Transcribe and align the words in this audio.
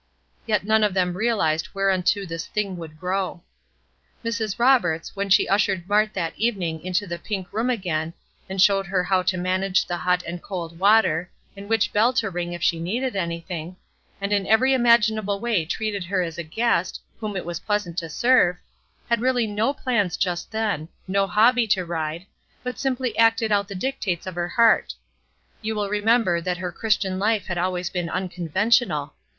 Yet 0.47 0.63
none 0.63 0.83
of 0.83 0.95
them 0.95 1.13
realized 1.15 1.75
whereunto 1.75 2.25
this 2.25 2.47
thing 2.47 2.75
would 2.77 2.99
grow. 2.99 3.43
Mrs. 4.25 4.57
Roberts, 4.57 5.15
when 5.15 5.29
she 5.29 5.47
ushered 5.47 5.87
Mart 5.87 6.15
that 6.15 6.33
evening 6.37 6.83
into 6.83 7.05
the 7.05 7.19
pink 7.19 7.53
room 7.53 7.69
again, 7.69 8.15
and 8.49 8.59
showed 8.59 8.87
her 8.87 9.03
how 9.03 9.21
to 9.21 9.37
manage 9.37 9.85
the 9.85 9.97
hot 9.97 10.23
and 10.25 10.41
cold 10.41 10.79
water, 10.79 11.29
and 11.55 11.69
which 11.69 11.93
bell 11.93 12.13
to 12.13 12.31
ring 12.31 12.53
if 12.53 12.63
she 12.63 12.79
needed 12.79 13.15
anything, 13.15 13.75
and 14.19 14.33
in 14.33 14.47
every 14.47 14.73
imaginable 14.73 15.39
way 15.39 15.65
treated 15.65 16.05
her 16.05 16.23
as 16.23 16.39
a 16.39 16.43
guest, 16.43 16.99
whom 17.19 17.37
it 17.37 17.45
was 17.45 17.59
pleasant 17.59 17.95
to 17.99 18.09
serve, 18.09 18.57
had 19.07 19.21
really 19.21 19.45
no 19.45 19.71
plans 19.71 20.17
just 20.17 20.49
then 20.49 20.89
no 21.07 21.27
hobby 21.27 21.67
to 21.67 21.85
ride 21.85 22.25
but 22.63 22.79
simply 22.79 23.15
acted 23.19 23.51
out 23.51 23.67
the 23.67 23.75
dictates 23.75 24.25
of 24.25 24.33
her 24.33 24.49
heart. 24.49 24.95
You 25.61 25.75
will 25.75 25.89
remember 25.89 26.41
that 26.41 26.57
her 26.57 26.71
Christian 26.71 27.19
life 27.19 27.45
had 27.45 27.53
been 27.57 27.63
always 27.63 27.95
unconventional. 27.95 29.13